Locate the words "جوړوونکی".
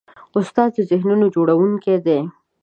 1.35-1.95